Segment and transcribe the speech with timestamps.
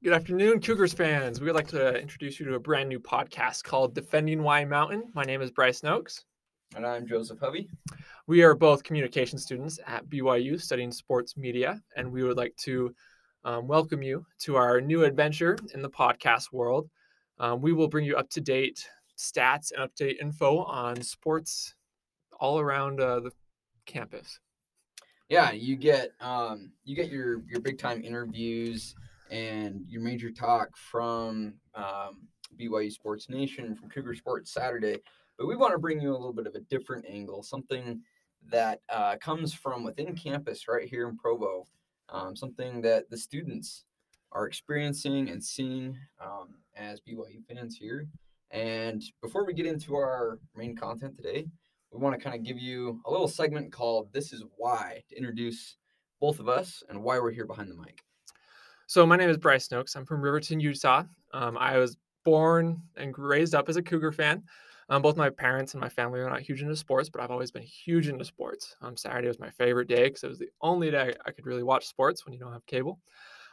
[0.00, 1.40] Good afternoon, Cougars fans.
[1.40, 5.10] We would like to introduce you to a brand new podcast called Defending Y Mountain.
[5.12, 6.24] My name is Bryce Noakes.
[6.76, 7.68] And I'm Joseph Hovey.
[8.28, 12.94] We are both communication students at BYU studying sports media, and we would like to
[13.42, 16.88] um, welcome you to our new adventure in the podcast world.
[17.40, 18.88] Um, we will bring you up to date
[19.18, 21.74] stats and update info on sports
[22.38, 23.32] all around uh, the
[23.84, 24.38] campus.
[25.28, 28.94] Yeah, you get um, you get your your big time interviews
[29.30, 34.98] and your major talk from um, BYU Sports Nation from Cougar Sports Saturday.
[35.38, 38.00] But we want to bring you a little bit of a different angle, something
[38.50, 41.66] that uh, comes from within campus right here in Provo,
[42.08, 43.84] um, something that the students
[44.32, 48.06] are experiencing and seeing um, as BYU fans here.
[48.50, 51.46] And before we get into our main content today,
[51.92, 55.16] we want to kind of give you a little segment called This is Why to
[55.16, 55.76] introduce
[56.20, 58.02] both of us and why we're here behind the mic.
[58.90, 59.96] So, my name is Bryce Noakes.
[59.96, 61.02] I'm from Riverton, Utah.
[61.34, 64.42] Um, I was born and raised up as a Cougar fan.
[64.88, 67.50] Um, both my parents and my family are not huge into sports, but I've always
[67.50, 68.76] been huge into sports.
[68.80, 71.62] Um, Saturday was my favorite day because it was the only day I could really
[71.62, 72.98] watch sports when you don't have cable.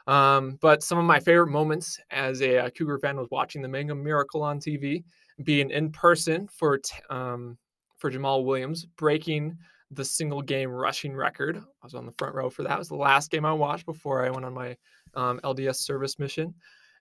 [0.07, 3.67] Um, but some of my favorite moments as a, a, Cougar fan was watching the
[3.67, 5.03] Mangum Miracle on TV,
[5.43, 7.57] being in person for t- um,
[7.97, 9.57] for Jamaal Williams, breaking
[9.91, 11.57] the single game rushing record.
[11.57, 12.75] I was on the front row for that.
[12.75, 14.77] It was the last game I watched before I went on my
[15.15, 16.53] um, LDS service mission,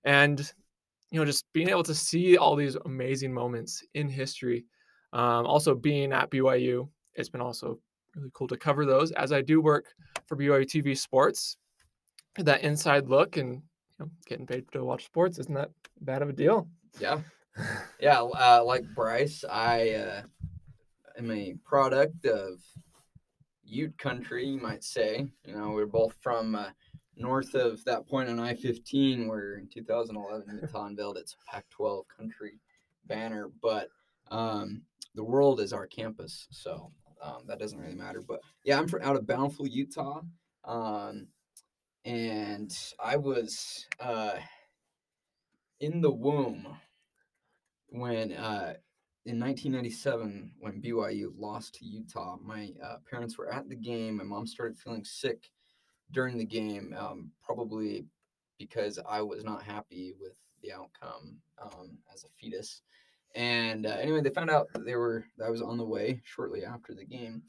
[0.04, 0.52] and
[1.10, 4.64] you know just being able to see all these amazing moments in history.
[5.12, 7.78] Um, also being at BYU, it's been also
[8.16, 9.86] really cool to cover those as I do work
[10.26, 11.56] for BYU TV Sports
[12.36, 13.60] that inside look and you
[14.00, 16.68] know, getting paid to watch sports isn't that bad of a deal?
[16.98, 17.20] Yeah,
[18.00, 18.20] yeah.
[18.20, 20.22] Uh, like Bryce, I uh,
[21.16, 22.60] am a product of
[23.62, 25.26] Ute country, you might say.
[25.44, 26.70] You know, we're both from uh,
[27.16, 32.60] north of that point on I-15, where in 2011 Utah unveiled its Pac-12 country
[33.06, 33.50] banner.
[33.62, 33.88] But
[34.30, 34.82] um,
[35.14, 36.90] the world is our campus, so
[37.22, 38.22] um, that doesn't really matter.
[38.26, 40.22] But yeah, I'm from out of Bountiful, Utah.
[40.64, 41.28] Um,
[42.04, 44.36] and I was uh,
[45.80, 46.66] in the womb
[47.88, 48.74] when uh,
[49.26, 52.36] in 1997 when BYU lost to Utah.
[52.42, 54.18] My uh, parents were at the game.
[54.18, 55.50] My mom started feeling sick
[56.12, 58.06] during the game, um, probably
[58.58, 62.82] because I was not happy with the outcome um, as a fetus.
[63.34, 66.20] And uh, anyway, they found out that they were that I was on the way
[66.24, 67.42] shortly after the game,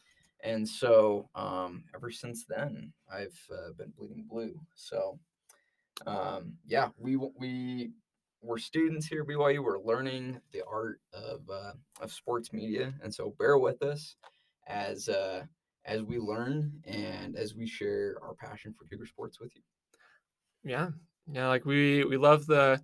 [0.44, 4.60] and so um, ever since then, I've uh, been bleeding blue.
[4.74, 5.20] So
[6.08, 7.92] um, yeah, we we
[8.42, 9.64] we're students here at BYU.
[9.64, 14.16] We're learning the art of uh, of sports media, and so bear with us
[14.68, 15.44] as uh,
[15.86, 19.62] as we learn and as we share our passion for Cougar sports with you.
[20.64, 20.90] Yeah,
[21.32, 22.82] yeah, like we we love the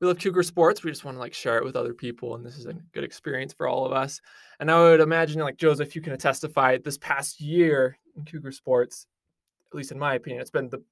[0.00, 0.82] we love Cougar sports.
[0.82, 3.04] We just want to like share it with other people, and this is a good
[3.04, 4.20] experience for all of us.
[4.60, 9.06] And I would imagine, like Joseph, you can testify this past year in Cougar sports,
[9.72, 10.82] at least in my opinion, it's been the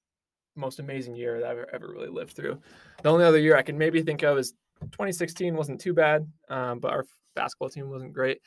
[0.56, 2.60] most amazing year that I've ever really lived through.
[3.02, 6.80] The only other year I can maybe think of is 2016 wasn't too bad, um,
[6.80, 7.04] but our
[7.34, 8.40] basketball team wasn't great.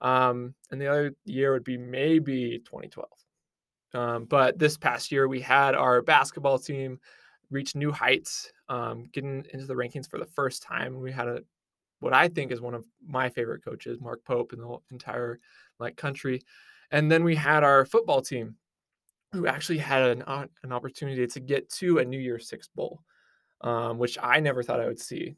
[0.00, 3.08] Um, and the other year would be maybe 2012.
[3.94, 6.98] Um, but this past year, we had our basketball team
[7.50, 11.00] reach new heights, um, getting into the rankings for the first time.
[11.00, 11.40] We had a
[12.00, 15.40] what I think is one of my favorite coaches, Mark Pope, in the entire
[15.80, 16.42] like country.
[16.90, 18.56] And then we had our football team,
[19.32, 20.22] who actually had an,
[20.62, 23.02] an opportunity to get to a New Year's Six bowl,
[23.60, 25.36] um, which I never thought I would see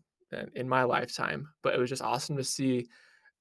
[0.54, 1.48] in my lifetime.
[1.62, 2.86] But it was just awesome to see,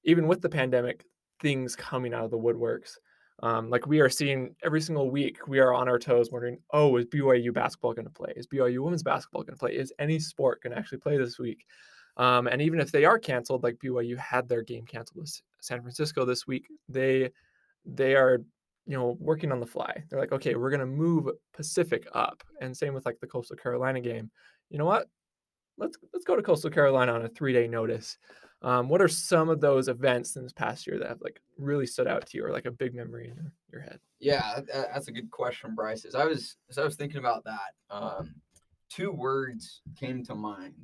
[0.04, 1.04] even with the pandemic,
[1.40, 2.96] things coming out of the woodworks.
[3.42, 6.96] Um, like we are seeing every single week, we are on our toes wondering, oh,
[6.96, 8.32] is BYU basketball going to play?
[8.36, 9.72] Is BYU women's basketball going to play?
[9.72, 11.64] Is any sport going to actually play this week?
[12.16, 15.80] Um, and even if they are canceled, like BYU had their game canceled with San
[15.80, 17.30] Francisco this week, they
[17.86, 18.40] they are
[18.86, 20.04] you know working on the fly.
[20.10, 23.56] They're like, okay, we're going to move Pacific up, and same with like the Coastal
[23.56, 24.30] Carolina game.
[24.68, 25.06] You know what?
[25.78, 28.18] Let's let's go to Coastal Carolina on a three day notice.
[28.62, 31.86] Um, what are some of those events in this past year that have like really
[31.86, 34.00] stood out to you or like a big memory in your, head?
[34.18, 34.60] Yeah,
[34.92, 36.04] that's a good question, Bryce.
[36.04, 38.34] As I was as I was thinking about that, um,
[38.90, 40.74] two words came to mind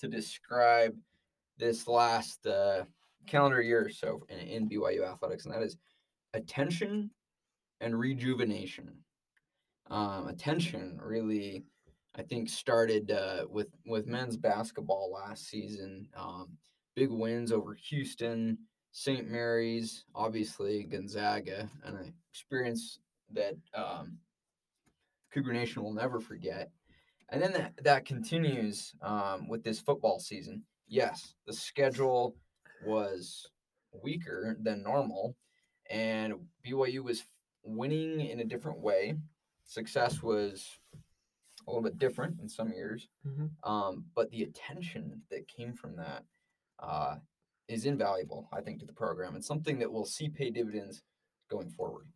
[0.00, 0.96] to describe
[1.58, 2.84] this last uh,
[3.26, 5.76] calendar year or so in, in BYU athletics, and that is
[6.32, 7.10] attention
[7.80, 8.90] and rejuvenation.
[9.90, 11.64] Um, attention really,
[12.16, 16.08] I think, started uh, with with men's basketball last season.
[16.16, 16.56] Um,
[16.98, 18.58] big wins over Houston,
[18.90, 19.30] St.
[19.30, 22.98] Mary's, obviously Gonzaga, and an experience
[23.32, 24.18] that um,
[25.32, 26.70] Cougar Nation will never forget.
[27.28, 30.62] and then that, that continues um, with this football season.
[30.88, 32.34] Yes, the schedule
[32.86, 33.46] was
[34.02, 35.36] weaker than normal,
[35.90, 36.34] and
[36.66, 37.22] BYU was
[37.62, 39.14] winning in a different way.
[39.64, 40.66] Success was
[41.66, 43.70] a little bit different in some years, Mm-hmm.
[43.70, 46.24] um, but the attention that came from that
[46.80, 47.16] uh,
[47.68, 51.02] is invaluable, I think, to the program and something that we'll see pay dividends
[51.50, 52.06] going forward.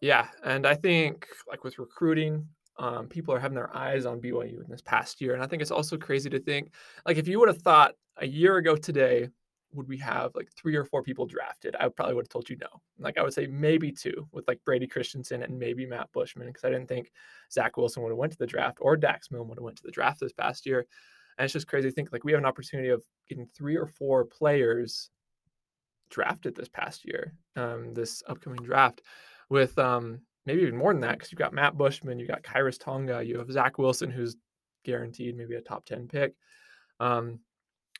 [0.00, 2.46] Yeah, and I think like with recruiting,
[2.78, 5.62] um, people are having their eyes on BYU in this past year, and I think
[5.62, 6.72] it's also crazy to think
[7.06, 9.28] like if you would have thought a year ago today,
[9.74, 11.76] would we have like three or four people drafted?
[11.78, 12.68] I probably would have told you no.
[12.98, 16.64] Like I would say maybe two with like Brady Christensen and maybe Matt Bushman because
[16.64, 17.10] I didn't think
[17.52, 19.82] Zach Wilson would have went to the draft or Dax Milne would have went to
[19.84, 20.86] the draft this past year.
[21.36, 23.86] And it's just crazy to think like we have an opportunity of getting three or
[23.86, 25.10] four players
[26.10, 29.02] drafted this past year, um, this upcoming draft,
[29.50, 32.78] with um, maybe even more than that because you've got Matt Bushman, you've got Khyiris
[32.78, 34.36] Tonga, you have Zach Wilson, who's
[34.84, 36.34] guaranteed maybe a top 10 pick.
[37.00, 37.40] Um,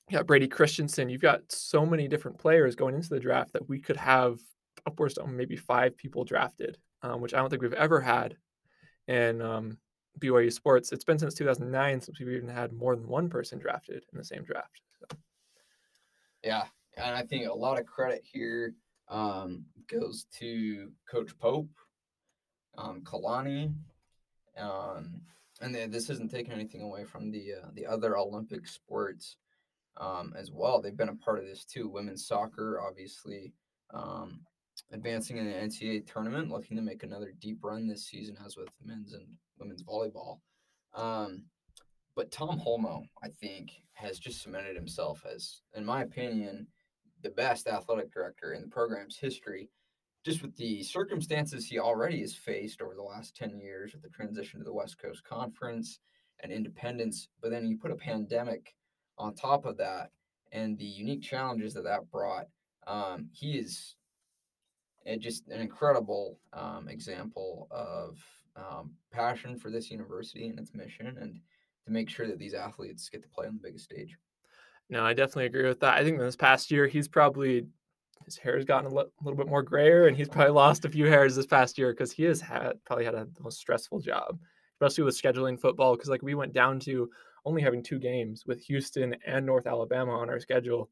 [0.08, 1.08] you got Brady Christensen.
[1.08, 4.38] You've got so many different players going into the draft that we could have
[4.86, 8.36] upwards to maybe five people drafted, um, which I don't think we've ever had
[9.08, 9.78] in um,
[10.20, 10.92] BYU sports.
[10.92, 14.24] It's been since 2009 since we've even had more than one person drafted in the
[14.24, 14.80] same draft.
[15.00, 15.16] So.
[16.42, 16.64] Yeah,
[16.96, 18.74] and I think a lot of credit here
[19.08, 21.70] um, goes to Coach Pope,
[22.78, 23.74] um, Kalani,
[24.58, 25.20] um,
[25.60, 29.36] and then this isn't taking anything away from the uh, the other Olympic sports
[29.96, 30.80] um, as well.
[30.80, 31.88] They've been a part of this too.
[31.88, 33.52] Women's soccer, obviously,
[33.92, 34.40] um,
[34.92, 38.68] advancing in the NCAA tournament, looking to make another deep run this season, as with
[38.84, 39.26] men's and
[39.58, 40.40] women's volleyball.
[40.94, 41.44] Um,
[42.16, 46.66] but Tom Holmoe, I think, has just cemented himself as, in my opinion,
[47.22, 49.70] the best athletic director in the program's history.
[50.24, 54.08] Just with the circumstances he already has faced over the last 10 years with the
[54.08, 56.00] transition to the West Coast Conference
[56.42, 58.74] and independence, but then you put a pandemic
[59.18, 60.10] on top of that
[60.52, 62.46] and the unique challenges that that brought,
[62.86, 63.96] um, he is
[65.10, 68.18] uh, just an incredible um, example of
[68.56, 71.40] um, passion for this university and its mission and
[71.84, 74.16] to make sure that these athletes get to play on the biggest stage.
[74.90, 75.94] No, I definitely agree with that.
[75.94, 77.66] I think this past year, he's probably
[78.24, 81.06] his hair has gotten a little bit more grayer, and he's probably lost a few
[81.06, 84.38] hairs this past year because he has had probably had a the most stressful job,
[84.74, 85.94] especially with scheduling football.
[85.94, 87.10] Because like we went down to
[87.44, 90.90] only having two games with Houston and North Alabama on our schedule.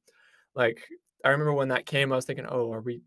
[0.54, 0.82] Like
[1.24, 3.00] I remember when that came, I was thinking, oh, are we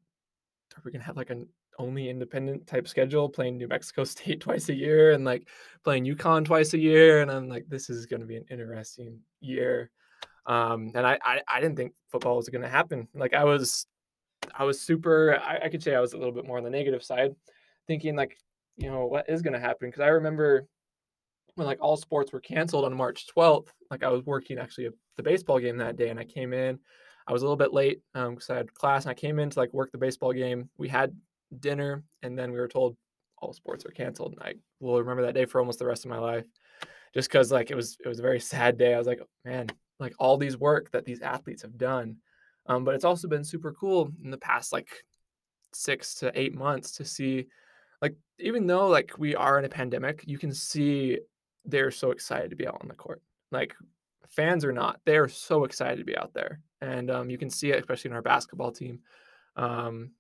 [0.76, 1.48] are we gonna have like an
[1.80, 5.48] only independent type schedule, playing New Mexico State twice a year and like
[5.84, 7.22] playing UConn twice a year?
[7.22, 9.92] And I'm like, this is gonna be an interesting year.
[10.46, 13.08] Um, and I, I I didn't think football was gonna happen.
[13.16, 13.88] Like I was
[14.54, 16.70] I was super I, I could say I was a little bit more on the
[16.70, 17.36] negative side,
[17.88, 18.38] thinking like,
[18.78, 19.88] you know, what is gonna happen?
[19.90, 20.68] Because I remember
[21.56, 24.94] when like all sports were canceled on March 12th, like I was working actually at
[25.16, 26.80] the baseball game that day and I came in.
[27.28, 29.60] I was a little bit late because I had class and I came in to
[29.60, 30.70] like work the baseball game.
[30.78, 31.16] We had
[31.60, 32.96] dinner and then we were told
[33.38, 34.34] all sports are canceled.
[34.34, 36.46] And I will remember that day for almost the rest of my life.
[37.14, 38.94] Just because like it was it was a very sad day.
[38.94, 39.68] I was like, man,
[40.00, 42.18] like all these work that these athletes have done.
[42.68, 44.90] Um, but it's also been super cool in the past like
[45.74, 47.48] six to eight months to see
[48.02, 51.20] like even though like we are in a pandemic, you can see
[51.64, 53.22] they're so excited to be out on the court.
[53.52, 53.76] Like
[54.30, 56.60] fans are not, they're so excited to be out there.
[56.82, 59.00] And um, you can see it, especially in our basketball team.
[59.56, 60.12] Um,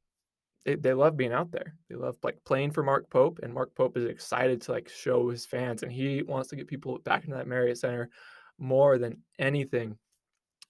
[0.66, 1.76] they, they love being out there.
[1.90, 5.30] They love like playing for Mark Pope, and Mark Pope is excited to like show
[5.30, 8.10] his fans, and he wants to get people back into that Marriott Center
[8.58, 9.98] more than anything.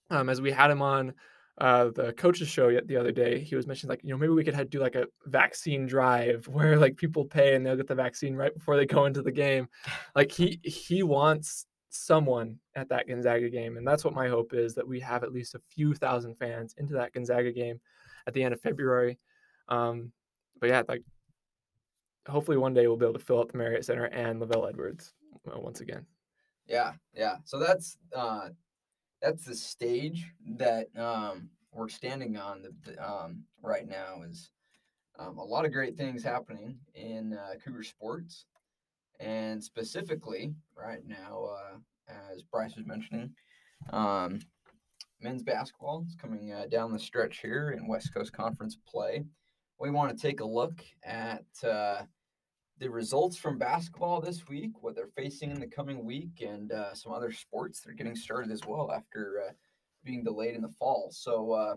[0.09, 1.13] Um, as we had him on
[1.59, 4.33] uh, the coaches show yet the other day, he was mentioning like you know maybe
[4.33, 7.95] we could do like a vaccine drive where like people pay and they'll get the
[7.95, 9.67] vaccine right before they go into the game.
[10.13, 11.65] Like he he wants
[11.95, 15.33] someone at that Gonzaga game, and that's what my hope is that we have at
[15.33, 17.79] least a few thousand fans into that Gonzaga game
[18.27, 19.17] at the end of February.
[19.67, 20.11] Um,
[20.59, 21.03] but yeah, like
[22.27, 25.13] hopefully one day we'll be able to fill up the Marriott Center and LaVell Edwards
[25.47, 26.05] uh, once again.
[26.67, 27.35] Yeah, yeah.
[27.43, 28.49] So that's uh,
[29.21, 30.25] that's the stage
[30.57, 34.23] that um, we're standing on the, the, um, right now.
[34.27, 34.49] Is
[35.19, 38.45] um, a lot of great things happening in uh, Cougar sports,
[39.19, 43.31] and specifically right now, uh, as Bryce was mentioning,
[43.91, 44.39] um,
[45.21, 49.25] men's basketball is coming uh, down the stretch here in West Coast Conference play.
[49.79, 52.03] We want to take a look at uh,
[52.79, 56.93] the results from basketball this week, what they're facing in the coming week, and uh,
[56.93, 59.51] some other sports that are getting started as well after uh,
[60.03, 61.09] being delayed in the fall.
[61.11, 61.75] So, uh,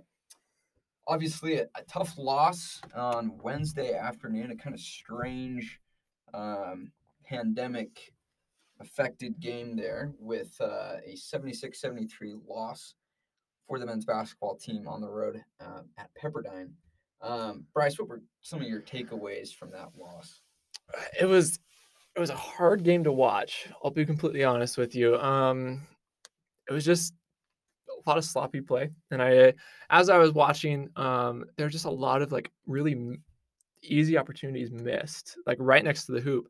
[1.07, 5.81] obviously, a, a, tough loss on Wednesday afternoon, a kind of strange
[6.35, 6.93] um,
[7.29, 8.13] pandemic
[8.81, 12.09] affected game there with uh, a 76-73
[12.49, 12.95] loss
[13.67, 16.71] for the men's basketball team on the road uh, at Pepperdine.
[17.21, 20.41] Um, Bryce, what were some of your takeaways from that loss?
[21.21, 21.59] It was
[22.17, 23.69] it was a hard game to watch.
[23.85, 25.17] I'll be completely honest with you.
[25.19, 25.87] Um,
[26.69, 27.15] it was just
[27.89, 29.55] a lot of sloppy play, and I,
[29.91, 33.19] as I was watching, um, there were just a lot of like really
[33.83, 36.49] easy opportunities missed, like right next to the hoop.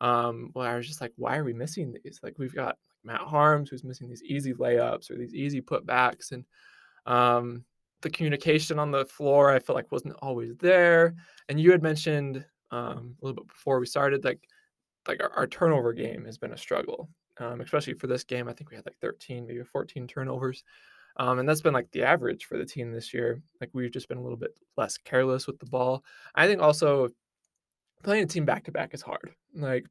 [0.00, 2.20] Um, well, I was just like, why are we missing these?
[2.22, 6.44] Like we've got Matt Haarms who's missing these easy layups or these easy putbacks, and
[7.06, 7.64] um,
[8.02, 11.14] the communication on the floor I felt like wasn't always there.
[11.48, 14.40] And you had mentioned um, a little bit before we started, like
[15.06, 18.48] like our, our turnover game has been a struggle, um, especially for this game.
[18.48, 20.64] I think we had like 13, maybe 14 turnovers.
[21.16, 23.40] Um, and that's been like the average for the team this year.
[23.60, 26.04] Like we've just been a little bit less careless with the ball.
[26.34, 27.08] I think also
[28.02, 29.30] playing a team back to back is hard.
[29.54, 29.86] Like,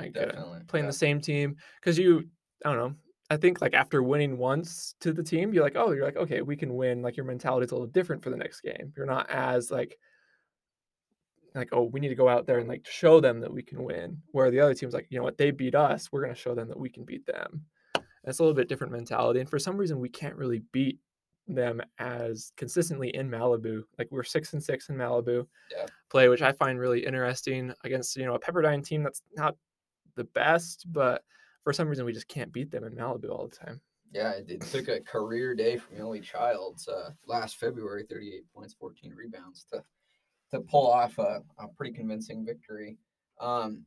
[0.00, 0.90] I like uh, playing yeah.
[0.90, 2.28] the same team because you,
[2.64, 2.94] I don't know.
[3.28, 6.42] I think like after winning once to the team, you're like, oh, you're like, okay,
[6.42, 7.02] we can win.
[7.02, 8.92] Like your mentality is a little different for the next game.
[8.96, 9.98] You're not as like,
[11.54, 13.82] like, oh, we need to go out there and like show them that we can
[13.82, 14.18] win.
[14.30, 16.10] Where the other team's like, you know what, they beat us.
[16.12, 17.62] We're gonna show them that we can beat them.
[18.24, 19.40] That's a little bit different mentality.
[19.40, 20.98] And for some reason, we can't really beat
[21.48, 23.82] them as consistently in Malibu.
[23.98, 25.86] Like we're six and six in Malibu yeah.
[26.10, 29.56] play, which I find really interesting against, you know, a Pepperdine team that's not
[30.16, 31.22] the best, but
[31.62, 33.80] for some reason we just can't beat them in Malibu all the time.
[34.12, 39.12] Yeah, it, took a career day from Yoeli Childs uh, last February, 38 points, 14
[39.14, 39.82] rebounds to
[40.52, 42.96] to pull off a, a pretty convincing victory.
[43.40, 43.82] Um,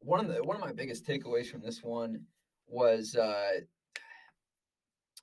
[0.00, 2.22] one of the one of my biggest takeaways from this one
[2.68, 3.60] was uh,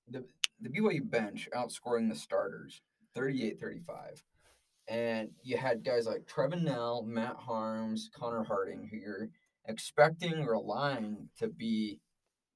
[0.09, 0.23] the
[0.61, 2.81] the BYU bench outscoring the starters
[3.15, 4.23] 38-35.
[4.87, 9.29] And you had guys like Trevin Knell, Matt Haarms, Connor Harding, who you're
[9.65, 11.99] expecting or relying to be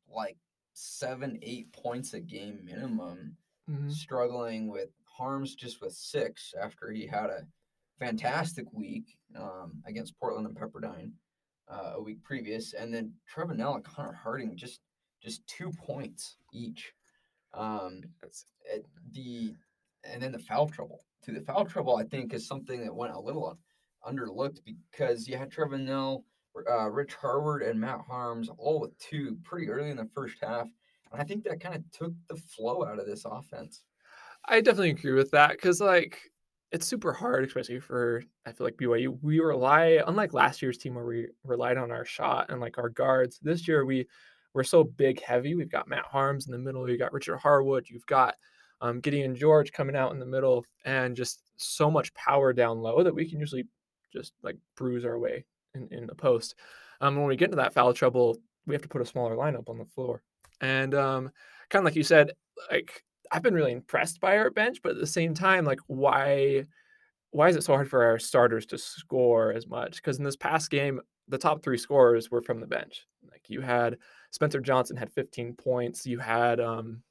[0.09, 0.37] like
[0.73, 3.37] seven, eight points a game minimum,
[3.69, 3.89] mm-hmm.
[3.89, 7.45] struggling with Haarms just with six after he had a
[7.99, 11.11] fantastic week um, against Portland and Pepperdine
[11.69, 14.81] uh, a week previous, and then Trevin Knell and Connor Harding just
[15.21, 16.93] just two points each.
[17.57, 18.03] Um,
[19.11, 19.53] the
[20.03, 21.03] and then the foul trouble.
[21.23, 23.57] To the foul trouble, I think is something that went a little
[24.07, 26.23] underlooked because you had Trevin Knell,
[26.69, 30.67] uh, Rich Harward, and Matt Haarms all with two pretty early in the first half,
[31.11, 33.83] and I think that kind of took the flow out of this offense.
[34.45, 36.19] I definitely agree with that because like
[36.71, 39.17] it's super hard, especially for I feel like BYU.
[39.21, 42.89] We rely, unlike last year's team where we relied on our shot and like our
[42.89, 43.39] guards.
[43.41, 44.07] This year we
[44.57, 45.53] we're so big heavy.
[45.53, 46.89] We've got Matt Haarms in the middle.
[46.89, 47.85] You've got Richard Harward.
[47.87, 48.33] You've got
[48.81, 53.03] um, Gideon George coming out in the middle, and just so much power down low
[53.03, 53.67] that we can usually
[54.11, 55.45] just like bruise our way
[55.75, 56.55] in, in the post.
[57.01, 59.69] Um, when we get into that foul trouble, we have to put a smaller lineup
[59.69, 60.23] on the floor.
[60.59, 61.29] And um,
[61.69, 62.31] kind of like you said,
[62.71, 66.65] like I've been really impressed by our bench, but at the same time, like why
[67.29, 69.97] why is it so hard for our starters to score as much?
[69.97, 73.05] Because in this past game, the top three scorers were from the bench.
[73.29, 73.97] Like you had
[74.37, 76.05] Spencer Johnson had 15 points.
[76.05, 77.03] You had um I'm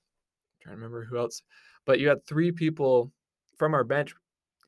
[0.63, 1.43] trying to remember who else,
[1.85, 3.11] but you had three people
[3.59, 4.15] from our bench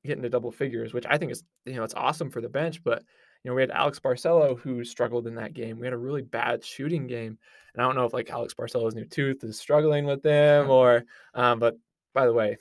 [0.05, 2.83] getting to double figures, which I think is you know it's awesome for the bench.
[2.83, 3.05] But
[3.45, 5.79] you know we had Alex Barcelo who struggled in that game.
[5.79, 7.39] We had a really bad shooting game,
[7.75, 11.05] and I don't know if like Alex Barcelo's new tooth is struggling with them or,
[11.35, 11.77] um, but
[12.13, 12.57] by the way,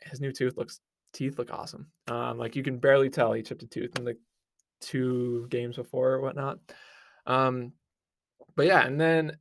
[0.00, 0.78] his new tooth looks
[1.12, 1.88] teeth look awesome.
[2.06, 4.16] Um, like you can barely tell he chipped a tooth in the
[4.80, 6.60] two games before or whatnot.
[7.26, 7.72] Um,
[8.56, 9.36] but yeah, and then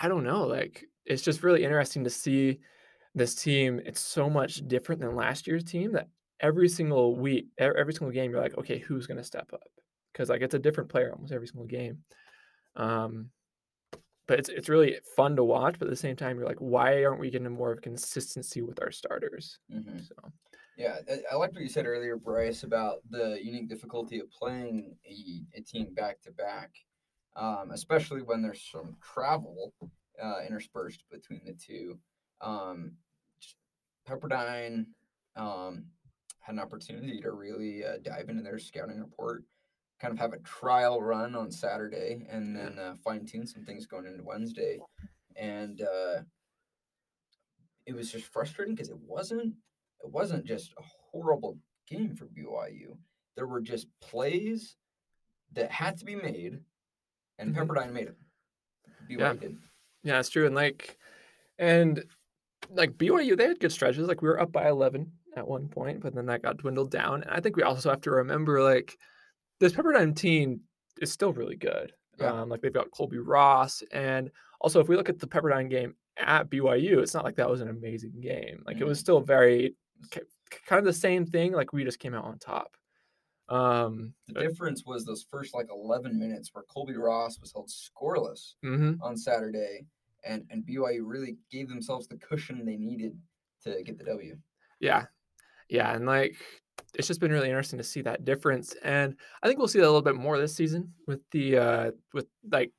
[0.00, 2.60] I don't know, like it's just really interesting to see
[3.14, 3.80] this team.
[3.84, 6.08] It's so much different than last year's team that
[6.40, 9.70] every single week, every single game, you're like, okay, who's going to step up?
[10.12, 11.98] Because like it's a different player almost every single game.
[12.76, 13.30] Um,
[14.26, 15.78] but it's it's really fun to watch.
[15.78, 18.80] But at the same time, you're like, why aren't we getting more of consistency with
[18.82, 19.58] our starters?
[19.72, 19.98] Mm-hmm.
[20.00, 20.14] So.
[20.76, 24.94] Yeah, I, I liked what you said earlier, Bryce, about the unique difficulty of playing
[25.04, 26.70] a, a team back to back,
[27.70, 29.72] especially when there's some travel
[30.22, 31.98] uh, interspersed between the two.
[32.40, 32.92] Um,
[34.08, 34.86] Pepperdine
[35.36, 35.86] um,
[36.40, 39.44] had an opportunity to really uh, dive into their scouting report,
[40.00, 43.86] kind of have a trial run on Saturday, and then uh, fine tune some things
[43.86, 44.78] going into Wednesday.
[45.36, 46.22] And uh,
[47.86, 49.54] it was just frustrating because it wasn't
[50.00, 52.96] it wasn't just a horrible game for BYU.
[53.36, 54.76] There were just plays
[55.52, 56.60] that had to be made,
[57.38, 57.62] and mm-hmm.
[57.62, 58.16] Pepperdine made it.
[59.10, 59.32] BYU yeah.
[59.34, 59.56] did.
[60.02, 60.46] Yeah, it's true.
[60.46, 60.96] And like,
[61.58, 62.04] and
[62.70, 64.08] like BYU, they had good stretches.
[64.08, 67.22] Like we were up by eleven at one point, but then that got dwindled down.
[67.22, 68.96] And I think we also have to remember like
[69.60, 70.60] this Pepperdine team
[71.00, 71.92] is still really good.
[72.18, 72.32] Yeah.
[72.32, 74.30] Um, like they've got Colby Ross, and
[74.60, 77.60] also if we look at the Pepperdine game at BYU, it's not like that was
[77.60, 78.62] an amazing game.
[78.66, 79.02] Like it was Mhm.
[79.02, 79.76] still very
[80.66, 81.52] kind of the same thing.
[81.52, 82.76] Like we just came out on top.
[83.48, 88.54] Um, The difference was those first like 11 minutes where Colby Ross was held scoreless
[88.64, 88.98] mhm.
[89.02, 89.86] on Saturday,
[90.24, 93.18] and and BYU really gave themselves the cushion they needed
[93.64, 94.36] to get the W.
[94.80, 95.06] Yeah.
[95.68, 95.94] Yeah.
[95.94, 96.36] And like
[96.94, 98.74] it's just been really interesting to see that difference.
[98.82, 101.90] And I think we'll see that a little bit more this season with the uh
[102.14, 102.72] with like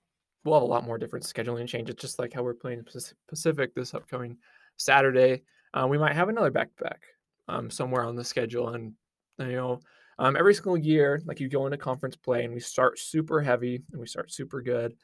[0.43, 2.85] we'll have a lot more different scheduling changes, just like how we're playing
[3.27, 4.37] Pacific this upcoming
[4.77, 5.43] Saturday.
[5.73, 7.01] Uh, we might have another back to back
[7.47, 8.69] um somewhere on the schedule.
[8.69, 8.93] And
[9.39, 9.79] you know,
[10.19, 13.81] um every single year, like you go into conference play and we start super heavy
[13.91, 14.95] and we start super good.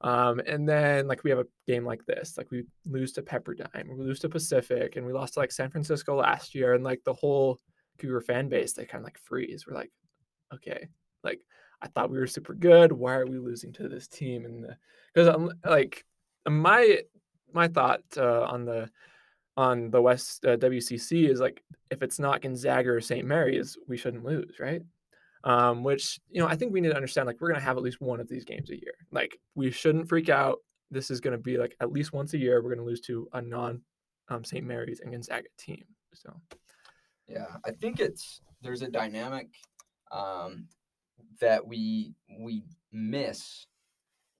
[0.00, 3.88] Um, and then like we have a game like this, like we lose to Pepperdine,
[3.88, 7.02] we lose to Pacific, and we lost to like San Francisco last year, and like
[7.04, 7.58] the whole
[7.98, 9.66] Cougar fan base, they kind of like freeze.
[9.66, 9.90] We're like,
[10.54, 10.86] okay,
[11.24, 11.40] like
[11.82, 12.92] I thought we were super good.
[12.92, 14.44] Why are we losing to this team?
[14.44, 14.66] And
[15.12, 16.04] because I'm like
[16.48, 17.00] my
[17.52, 18.88] my thought uh, on the
[19.58, 23.26] on the West uh, WCC is like if it's not Gonzaga or St.
[23.26, 24.82] Mary's, we shouldn't lose, right?
[25.44, 27.26] um, which you know I think we need to understand.
[27.26, 28.94] Like we're gonna have at least one of these games a year.
[29.10, 30.58] Like we shouldn't freak out.
[30.90, 32.62] This is gonna be like at least once a year.
[32.62, 33.80] We're gonna lose to a non
[34.28, 34.66] um, St.
[34.66, 35.84] Mary's and Gonzaga team.
[36.14, 36.34] So
[37.28, 39.48] Yeah, I think it's there's a dynamic
[40.10, 40.66] um,
[41.40, 43.66] that we we miss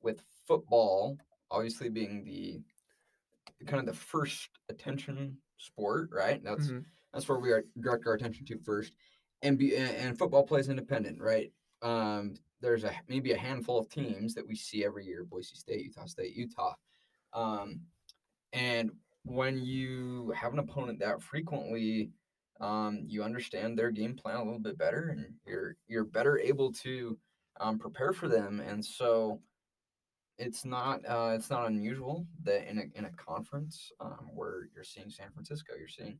[0.03, 1.17] with football,
[1.51, 2.61] obviously being the
[3.67, 6.43] kind of the first attention sport, right?
[6.43, 8.95] That's mhm, that's where we are direct our attention to first,
[9.43, 11.53] and be and, and football plays independent, right?
[11.83, 15.85] Um, there's a maybe a handful of teams that we see every year: Boise State,
[15.85, 16.75] Utah State, Utah,
[17.33, 17.83] um,
[18.53, 18.93] and
[19.25, 22.11] when you have an opponent that frequently,
[22.61, 26.73] um, you understand their game plan a little bit better, and you're you're better able
[26.73, 27.19] to
[27.61, 29.41] um, prepare for them, and so
[30.39, 34.85] it's not uh, it's not unusual that in a in a conference um, where you're
[34.85, 36.19] seeing San Francisco, you're seeing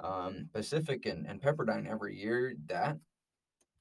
[0.00, 2.54] um, Pacific and, and Pepperdine every year.
[2.66, 2.98] That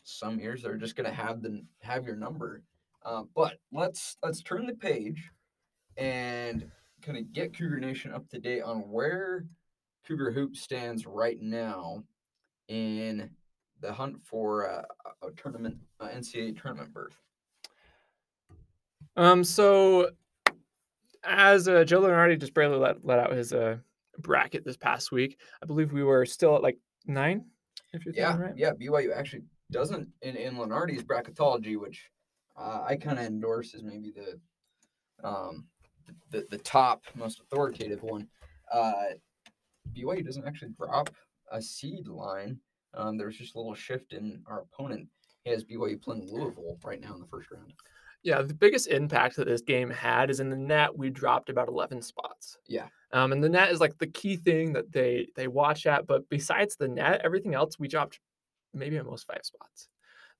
[0.04, 2.62] some years they're just gonna have the have your number.
[3.04, 5.32] Uh, but let's let's turn the page
[5.98, 6.70] and
[7.02, 9.46] kind of get Cougar Nation up to date on where
[10.08, 12.04] Cougar Hoop stands right now
[12.68, 13.30] in
[13.82, 14.84] the hunt for uh,
[15.28, 17.18] a tournament uh, NCAA tournament berth.
[19.16, 20.10] Um, so
[21.24, 23.78] as uh, Joe Lunardi just barely let let out his uh,
[24.20, 27.46] bracket this past week, I believe we were still at like nine.
[27.94, 28.54] If you're Yeah, right.
[28.58, 28.72] yeah.
[28.72, 32.10] BYU actually doesn't in in Lunardi's bracketology, which
[32.58, 34.40] uh, I kind of endorse as maybe the
[35.28, 35.66] um
[36.32, 38.28] the, the top most authoritative one.
[38.72, 38.94] Uh,
[39.96, 41.10] BYU doesn't actually drop
[41.52, 42.60] a seed line.
[42.96, 45.08] Um, there's just a little shift in our opponent.
[45.44, 47.74] He has BYU playing Louisville right now in the first round.
[48.24, 50.98] Yeah, the biggest impact that this game had is in the net.
[50.98, 52.58] We dropped about eleven spots.
[52.68, 52.88] Yeah.
[53.12, 56.08] Um, and the net is like the key thing that they they watch at.
[56.08, 58.20] But besides the net, everything else we dropped
[58.74, 59.90] maybe almost five spots.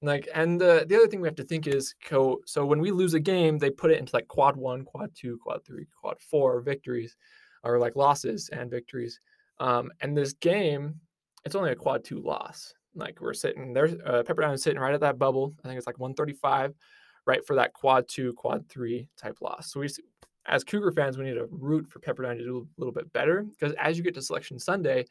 [0.02, 2.40] Like, and the the other thing we have to think is co.
[2.46, 5.40] So when we lose a game, they put it into like quad one, quad two,
[5.42, 7.16] quad three, quad four victories,
[7.64, 9.20] or like losses and victories.
[9.60, 10.96] Um, and this game,
[11.46, 12.74] it's only a quad two loss.
[12.96, 15.54] Like we're sitting there, uh, Pepperdine is sitting right at that bubble.
[15.64, 16.74] I think it's like 135,
[17.26, 19.72] right for that quad two, quad three type loss.
[19.72, 19.90] So we,
[20.46, 23.44] as Cougar fans, we need to root for Pepperdine to do a little bit better
[23.44, 25.06] because as you get to Selection Sunday,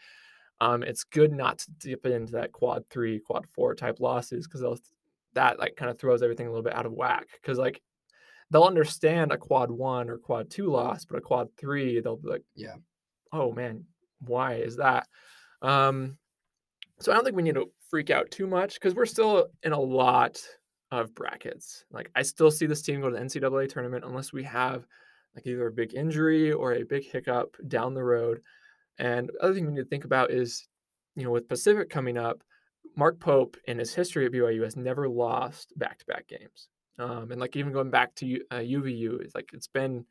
[0.60, 4.80] um, it's good not to dip into that quad three, quad four type losses because
[5.34, 7.26] that like kind of throws everything a little bit out of whack.
[7.40, 7.80] Because like
[8.50, 12.28] they'll understand a quad one or quad two loss, but a quad three, they'll be
[12.28, 12.74] like, Yeah.
[13.32, 13.84] oh man,
[14.20, 15.08] why is that?
[15.62, 16.18] Um,
[17.00, 19.72] so I don't think we need to freak out too much because we're still in
[19.72, 20.40] a lot
[21.00, 21.84] of brackets.
[21.90, 24.86] Like I still see this team go to the NCAA tournament unless we have
[25.34, 28.40] like either a big injury or a big hiccup down the road.
[28.98, 30.68] And other thing we need to think about is,
[31.16, 32.42] you know, with Pacific coming up,
[32.96, 36.68] Mark Pope in his history at BYU has never lost back-to-back games.
[36.98, 40.04] Um, and like even going back to uh, UVU, it's like it's been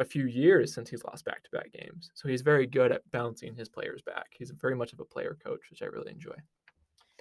[0.00, 2.10] a few years since he's lost back-to-back games.
[2.14, 4.28] So he's very good at bouncing his players back.
[4.30, 6.34] He's very much of a player coach, which I really enjoy.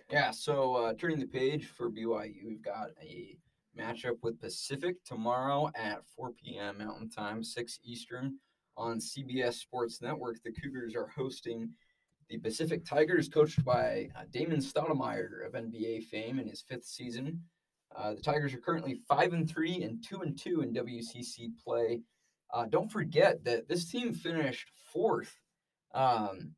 [0.10, 3.38] Yeah, so uh, turning the page for BYU, we've got a
[3.78, 6.78] matchup with Pacific tomorrow at 4 p.m.
[6.78, 8.38] Mountain Time, 6 Eastern
[8.78, 10.42] on CBS Sports Network.
[10.44, 11.70] The Cougars are hosting
[12.30, 17.42] the Pacific Tigers, coached by uh, Damon Stoudemire of NBA fame in his fifth season.
[17.96, 22.02] Uh, the Tigers are currently five and three and two and two in WCC play.
[22.52, 25.40] Uh, don't forget that this team finished fourth
[25.94, 26.52] um,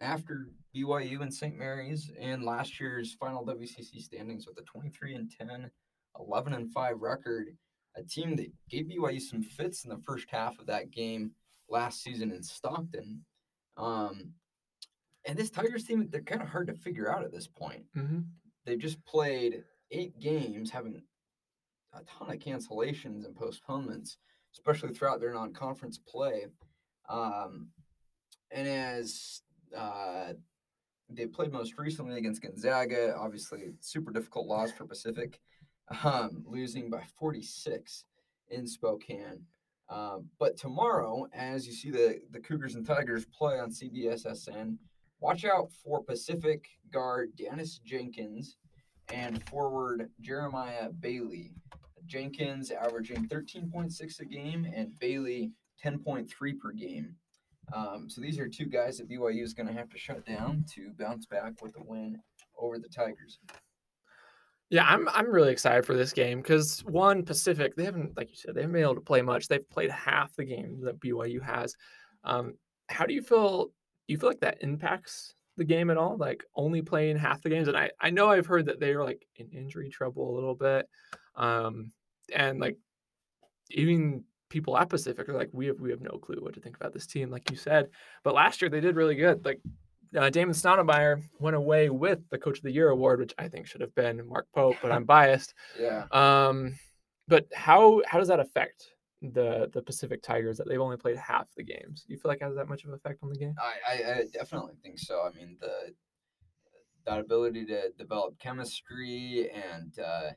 [0.00, 1.56] after BYU and St.
[1.56, 5.70] Mary's in last year's final WCC standings with a 23 and 10,
[6.18, 7.56] 11 and 5 record.
[7.96, 11.30] a team that gave BYU some fits in the first half of that game
[11.68, 13.24] last season in Stockton.
[13.76, 14.32] Um,
[15.26, 17.84] and this Tigers team, they're kind of hard to figure out at this point.
[17.96, 18.20] Mm-hmm.
[18.66, 21.00] They've just played eight games, having
[21.92, 24.18] a ton of cancellations and postponements,
[24.54, 26.46] especially throughout their non-conference play.
[27.08, 27.68] Um,
[28.50, 29.42] and as
[29.76, 30.32] uh,
[31.16, 35.40] they played most recently against Gonzaga, obviously super difficult loss for Pacific,
[36.04, 38.04] um, losing by 46
[38.50, 39.42] in Spokane.
[39.88, 44.76] Um, but tomorrow, as you see the, the Cougars and Tigers play on CBSSN,
[45.20, 48.56] watch out for Pacific guard Dennis Jenkins
[49.12, 51.52] and forward Jeremiah Bailey.
[52.06, 57.16] Jenkins averaging 13.6 a game and Bailey 10.3 per game.
[57.72, 60.64] Um, so these are two guys that BYU is going to have to shut down
[60.74, 62.18] to bounce back with a win
[62.58, 63.38] over the Tigers.
[64.70, 68.36] Yeah, I'm I'm really excited for this game because one Pacific they haven't like you
[68.36, 69.46] said they haven't been able to play much.
[69.46, 71.76] They've played half the game that BYU has.
[72.24, 72.54] Um,
[72.88, 73.66] how do you feel?
[73.66, 76.16] Do you feel like that impacts the game at all?
[76.16, 79.04] Like only playing half the games, and I I know I've heard that they are
[79.04, 80.88] like in injury trouble a little bit,
[81.36, 81.92] um,
[82.34, 82.78] and like
[83.70, 84.24] even
[84.54, 86.92] people at Pacific are like we have we have no clue what to think about
[86.92, 87.88] this team, like you said.
[88.22, 89.44] But last year they did really good.
[89.44, 89.60] Like
[90.16, 93.66] uh, Damon Stoudemire went away with the Coach of the Year award, which I think
[93.66, 95.54] should have been Mark Pope, but I'm biased.
[95.78, 96.04] Yeah.
[96.12, 96.78] Um,
[97.26, 101.48] but how how does that affect the the Pacific Tigers that they've only played half
[101.56, 102.04] the games?
[102.06, 103.56] You feel like has that much of an effect on the game?
[103.58, 105.22] I, I, I definitely think so.
[105.22, 105.92] I mean the
[107.06, 110.30] that ability to develop chemistry and uh,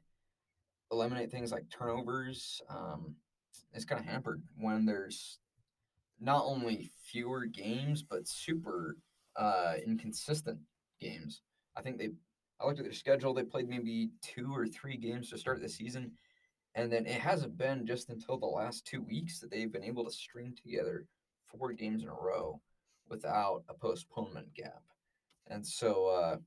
[0.91, 3.15] eliminate things like turnovers um,
[3.73, 5.39] is kind of hampered when there's
[6.19, 8.97] not only fewer games but super
[9.35, 10.59] uh, inconsistent
[10.99, 11.41] games.
[11.75, 12.09] I think they,
[12.59, 13.33] I looked at their schedule.
[13.33, 16.11] They played maybe two or three games to start the season,
[16.75, 20.03] and then it hasn't been just until the last two weeks that they've been able
[20.05, 21.05] to string together
[21.45, 22.59] four games in a row
[23.09, 24.81] without a postponement gap.
[25.49, 26.37] And so uh,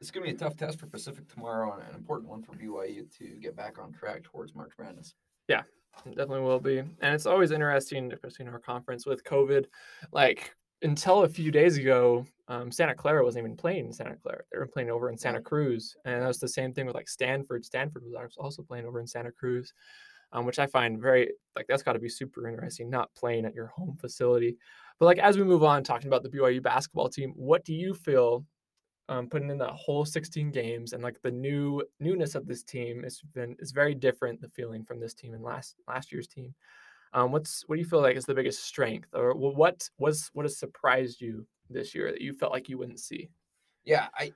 [0.00, 2.52] it's going to be a tough test for Pacific tomorrow and an important one for
[2.52, 5.14] BYU to get back on track towards March Madness.
[5.48, 5.62] Yeah,
[6.04, 6.78] definitely will be.
[6.78, 9.66] And it's always interesting, especially in our conference with COVID,
[10.12, 14.42] like until a few days ago, um, Santa Clara wasn't even playing in Santa Clara.
[14.52, 17.08] They were playing over in Santa Cruz, and that was the same thing with like
[17.08, 17.64] Stanford.
[17.64, 19.72] Stanford was also playing over in Santa Cruz,
[20.32, 22.88] um, which I find very like that's got to be super interesting.
[22.88, 24.56] Not playing at your home facility,
[24.98, 27.92] but like as we move on talking about the BYU basketball team, what do you
[27.92, 28.44] feel
[29.08, 33.02] um, putting in that whole 16 games and like the new newness of this team
[33.02, 34.40] has been is very different.
[34.40, 36.54] The feeling from this team and last last year's team.
[37.14, 40.44] Um, what's what do you feel like is the biggest strength, or what was what
[40.44, 43.30] has surprised you this year that you felt like you wouldn't see?
[43.84, 44.32] Yeah, I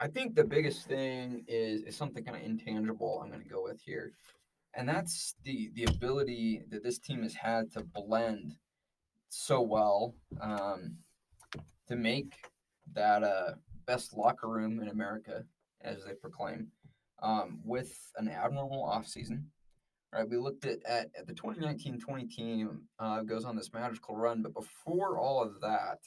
[0.00, 3.20] I think the biggest thing is is something kind of intangible.
[3.22, 4.12] I'm going to go with here,
[4.74, 8.54] and that's the the ability that this team has had to blend
[9.30, 10.96] so well um,
[11.86, 12.34] to make
[12.94, 13.52] that uh,
[13.88, 15.42] best locker room in America,
[15.80, 16.68] as they proclaim,
[17.22, 19.42] um, with an admirable offseason
[20.12, 20.28] right?
[20.28, 24.54] We looked at, at, at the 2019-20 team uh, goes on this magical run, but
[24.54, 25.98] before all of that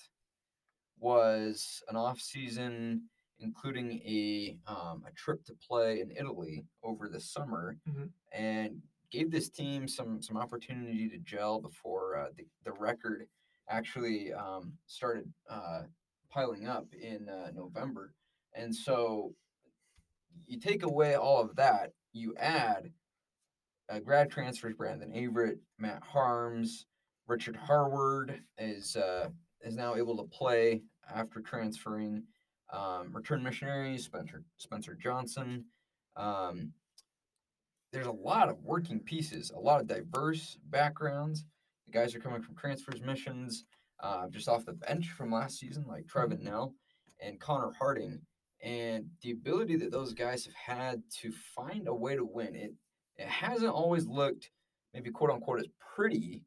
[1.00, 3.04] was an off season,
[3.40, 8.06] including a um, a trip to play in Italy over the summer, mm-hmm.
[8.32, 8.80] and
[9.12, 13.26] gave this team some some opportunity to gel before uh, the the record
[13.68, 15.82] actually um, started uh,
[16.32, 18.14] piling up in uh, November,
[18.56, 19.34] and so
[20.48, 22.92] you take away all of that, you add
[23.90, 26.86] uh, grad transfers Brandon Averette, Matt Haarms,
[27.28, 29.30] Richard Harward is uh,
[29.62, 30.82] is now able to play
[31.14, 32.24] after transferring.
[32.74, 35.66] Um, return missionaries Spencer Spencer Johnson.
[36.16, 36.72] Um,
[37.92, 41.44] there's a lot of working pieces, a lot of diverse backgrounds.
[41.86, 43.66] The guys are coming from transfers missions,
[44.02, 46.68] uh, just off the bench from last season, like Trevin mm-hmm.
[47.20, 48.20] And Connor Harding.
[48.64, 52.74] And the ability that those guys have had to find a way to win it
[53.22, 54.50] it hasn't always looked
[54.94, 56.44] maybe quote unquote as pretty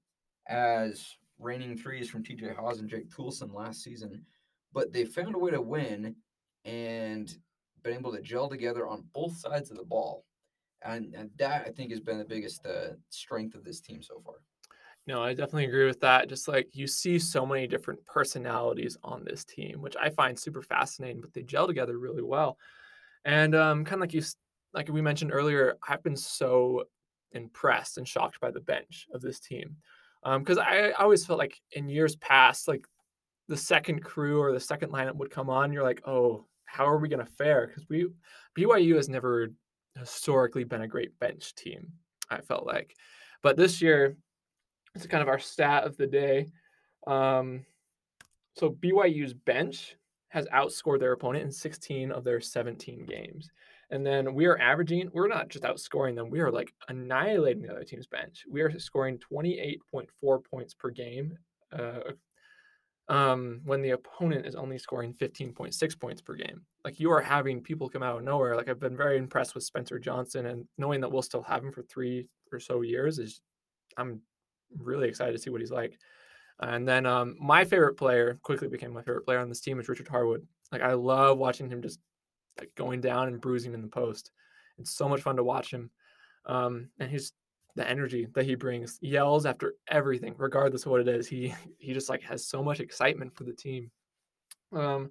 [0.48, 1.06] as
[1.38, 4.24] raining threes from TJ Haws and Jake Toolson last season,
[4.72, 6.16] but they found a way to win
[6.64, 7.36] and
[7.82, 10.24] been able to gel together on both sides of the ball.
[10.82, 14.20] And, and that I think has been the biggest uh, strength of this team so
[14.24, 14.34] far.
[15.06, 16.28] No, I definitely agree with that.
[16.28, 20.62] Just like you see so many different personalities on this team, which I find super
[20.62, 22.56] fascinating, but they gel together really well.
[23.24, 24.22] And um, kind of like you
[24.72, 26.84] like we mentioned earlier, I've been so
[27.32, 29.76] impressed and shocked by the bench of this team.
[30.22, 32.86] Because um, I, I always felt like in years past, like
[33.48, 36.96] the second crew or the second lineup would come on, you're like, oh, how are
[36.96, 37.66] we going to fare?
[37.66, 38.06] Because we
[38.58, 39.48] BYU has never
[39.98, 41.92] historically been a great bench team.
[42.30, 42.96] I felt like.
[43.42, 44.16] But this year,
[44.94, 46.48] it's kind of our stat of the day.
[47.06, 47.64] Um,
[48.56, 49.96] so BYU's bench
[50.28, 53.50] has outscored their opponent in 16 of their 17 games.
[53.90, 57.70] And then we are averaging, we're not just outscoring them, we are like annihilating the
[57.70, 58.44] other team's bench.
[58.48, 61.38] We are scoring 28.4 points per game
[61.72, 62.12] uh,
[63.08, 66.62] um, when the opponent is only scoring 15.6 points per game.
[66.84, 68.56] Like you are having people come out of nowhere.
[68.56, 71.72] Like I've been very impressed with Spencer Johnson and knowing that we'll still have him
[71.72, 73.40] for three or so years is
[73.96, 74.20] I'm
[74.78, 75.98] really excited to see what he's like.
[76.60, 79.88] And then um, my favorite player quickly became my favorite player on this team is
[79.88, 80.46] Richard Harward.
[80.72, 82.00] Like I love watching him just
[82.58, 84.30] like going down and bruising in the post.
[84.78, 85.90] It's so much fun to watch him.
[86.46, 87.32] Um, and he's
[87.76, 91.26] the energy that he brings, yells after everything, regardless of what it is.
[91.26, 93.90] He he just like has so much excitement for the team.
[94.72, 95.10] Um,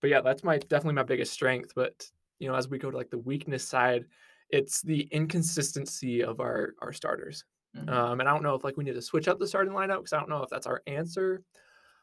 [0.00, 1.72] but yeah, that's my definitely my biggest strength.
[1.74, 2.06] But
[2.38, 4.06] you know, as we go to like the weakness side,
[4.48, 7.44] it's the inconsistency of our our starters.
[7.76, 7.88] Mm-hmm.
[7.88, 9.98] Um, and I don't know if like we need to switch up the starting lineup
[9.98, 11.42] because I don't know if that's our answer.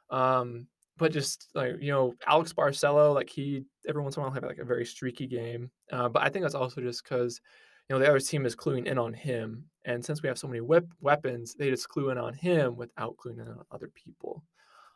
[0.09, 4.33] Um, but just like you know, Alex Barcelo, like he every once in a while
[4.33, 5.71] have like a very streaky game.
[5.91, 7.39] Uh, but I think that's also just because
[7.87, 10.47] you know the other team is cluing in on him, and since we have so
[10.47, 14.43] many whip weapons, they just clue in on him without cluing in on other people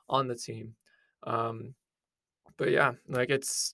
[0.10, 0.76] on the team.
[1.24, 1.74] Um,
[2.58, 3.74] but yeah, like it's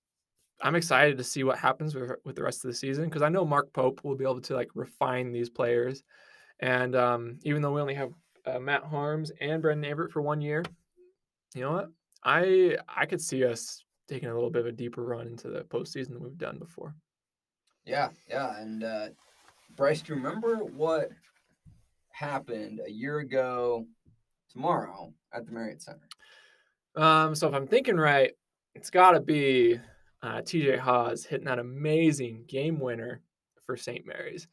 [0.62, 3.30] I'm excited to see what happens with with the rest of the season because I
[3.30, 6.04] know Mark Pope will be able to like refine these players
[6.60, 8.12] and um, even though we only have
[8.45, 10.63] uh, Matt Haarms and Brandon Averette for one year,
[11.54, 11.89] you know what?
[12.24, 15.62] I I could see us taking a little bit of a deeper run into the
[15.62, 16.95] postseason than we've done before.
[17.86, 19.08] Yeah, yeah, and uh,
[19.76, 21.10] Bryce, do you remember what
[22.12, 23.86] happened a year ago
[24.52, 26.08] tomorrow at the Marriott Center?
[26.95, 28.32] Um, so if I'm thinking right,
[28.76, 29.80] it's got to be
[30.22, 33.22] uh, TJ Haws hitting that amazing game winner
[33.65, 34.06] for St.
[34.06, 34.48] Mary's,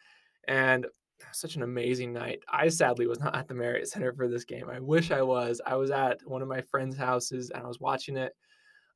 [0.46, 0.86] and
[1.32, 2.40] such an amazing night.
[2.48, 4.68] I sadly was not at the Marriott Center for this game.
[4.70, 5.60] I wish I was.
[5.64, 8.34] I was at one of my friends' houses and I was watching it,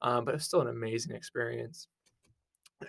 [0.02, 1.88] um, but it was still an amazing experience.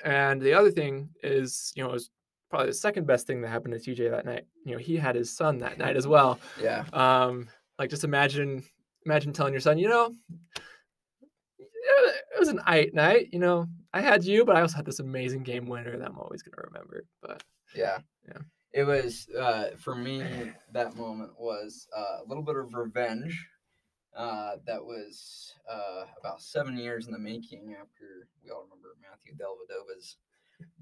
[0.03, 2.09] And the other thing is, you know, it was
[2.49, 4.45] probably the second best thing that happened to TJ that night.
[4.65, 6.39] You know, he had his son that night as well.
[6.61, 6.85] yeah.
[6.93, 8.63] Um, like just imagine,
[9.05, 10.13] imagine telling your son, you know,
[11.59, 13.27] it was an eight night.
[13.31, 16.17] You know, I had you, but I also had this amazing game winner that I'm
[16.17, 17.05] always gonna remember.
[17.21, 17.43] But
[17.75, 18.41] yeah, yeah
[18.73, 20.23] it was uh, for me
[20.71, 23.47] that moment was uh, a little bit of revenge
[24.15, 29.33] uh, that was uh, about seven years in the making after we all remember matthew
[29.33, 30.17] dellavedova's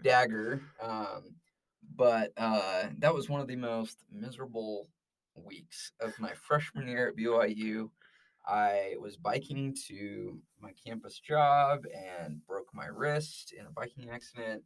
[0.04, 1.36] dagger um,
[1.96, 4.88] but uh, that was one of the most miserable
[5.36, 7.90] weeks of my freshman year at byu
[8.48, 14.64] i was biking to my campus job and broke my wrist in a biking accident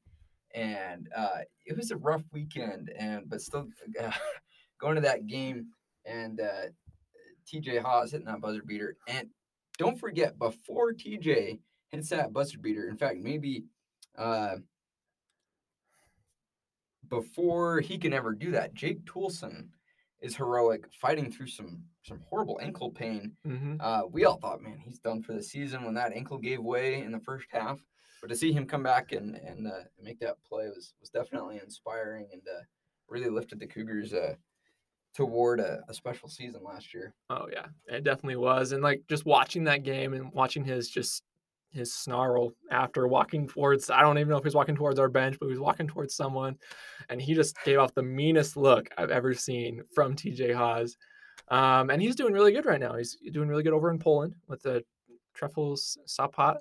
[0.54, 2.92] and uh, it was a rough weekend.
[2.98, 3.68] And but still
[4.02, 4.12] uh,
[4.82, 5.68] going to that game
[6.06, 6.70] and uh,
[7.52, 8.98] TJ Haws hitting that buzzer beater.
[9.08, 9.30] And
[9.78, 13.64] don't forget, before TJ hits that buzzer beater, in fact, maybe
[14.18, 14.56] uh,
[17.10, 19.68] before he can ever do that, Jake Toolson
[20.22, 23.32] is heroic, fighting through some some horrible ankle pain.
[23.48, 23.76] Mm-hmm.
[23.80, 27.02] Uh, we all thought, man, he's done for the season when that ankle gave way
[27.02, 27.80] in the first half
[28.24, 31.60] but to see him come back and and uh, make that play was was definitely
[31.62, 32.62] inspiring and uh,
[33.10, 34.36] really lifted the Cougars uh,
[35.14, 37.14] toward a, a, special season last year.
[37.30, 41.22] Oh yeah, it definitely was, and like just watching that game and watching his just
[41.72, 45.36] his snarl after walking towards I don't even know if he's walking towards our bench,
[45.38, 46.56] but he was walking towards someone,
[47.10, 50.96] and he just gave off the meanest look I've ever seen from TJ Haws.
[51.50, 52.96] Um, and he's doing really good right now.
[52.96, 54.82] He's doing really good over in Poland with the
[55.38, 56.60] Trefl Sopot.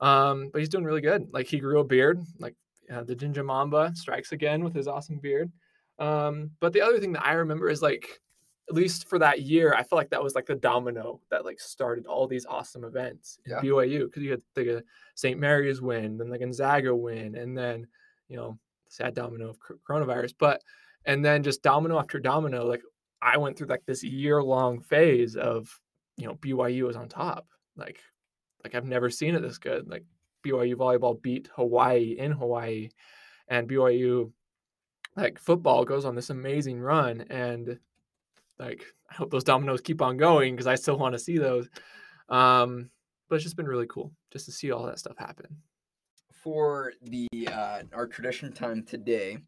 [0.00, 1.28] Um, but he's doing really good.
[1.32, 2.54] Like he grew a beard, like
[2.92, 5.50] uh, the Ginger Mamba strikes again with his awesome beard.
[5.98, 8.20] Um, but the other thing that I remember is like,
[8.68, 11.60] at least for that year, I felt like that was like the domino that like
[11.60, 13.60] started all these awesome events yeah.
[13.60, 14.82] BYU because you had the
[15.14, 15.38] St.
[15.38, 17.86] Mary's win, then the Gonzaga win, and then
[18.28, 20.34] you know sad domino of coronavirus.
[20.36, 20.62] But
[21.04, 22.82] and then just domino after domino, like
[23.22, 25.80] I went through like this year long phase of
[26.16, 27.46] you know BYU was on top.
[27.76, 28.00] Like
[28.64, 29.88] like I've never seen it this good.
[29.88, 30.04] Like
[30.44, 32.88] BYU volleyball beat Hawaii in Hawaii,
[33.48, 34.32] and BYU
[35.16, 37.22] like football goes on this amazing run.
[37.30, 37.78] And
[38.58, 41.68] like I hope those dominoes keep on going because I still want to see those.
[42.28, 42.90] Um,
[43.28, 45.46] but it's just been really cool just to see all that stuff happen.
[46.32, 49.38] For the uh, our tradition time today,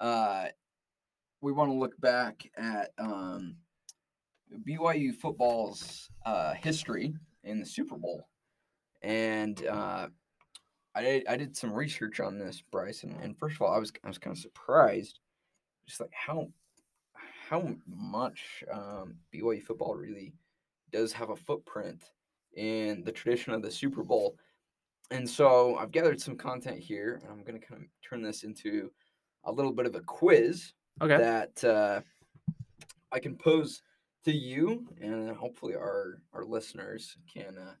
[0.00, 0.46] uh,
[1.40, 3.56] we want to look back at um,
[4.66, 7.14] BYU football's uh, history
[7.48, 8.28] in the Super Bowl.
[9.02, 10.08] And uh,
[10.94, 13.78] I did I did some research on this, Bryce, and, and first of all, I
[13.78, 15.20] was I was kind of surprised
[15.86, 16.48] just like how
[17.48, 20.32] how much um, BYU football really
[20.92, 22.10] does have a footprint
[22.54, 24.36] in the tradition of the Super Bowl.
[25.10, 28.42] And so I've gathered some content here, and I'm going to kind of turn this
[28.42, 28.90] into
[29.44, 31.16] a little bit of a quiz Okay.
[31.16, 32.00] that uh,
[33.12, 33.82] I can pose
[34.28, 37.74] to you, and hopefully our our listeners can uh,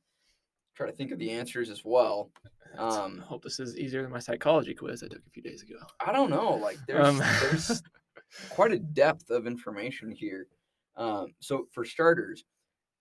[0.74, 2.30] try to think of the answers as well.
[2.76, 5.76] Um, hope this is easier than my psychology quiz I took a few days ago.
[6.06, 7.82] I don't know, like there's Um, there's
[8.50, 10.48] quite a depth of information here.
[10.94, 12.44] Um, so for starters,